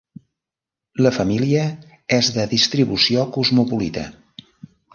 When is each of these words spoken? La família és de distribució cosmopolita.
La 1.07 1.11
família 1.17 1.67
és 2.19 2.31
de 2.39 2.47
distribució 2.55 3.29
cosmopolita. 3.39 4.09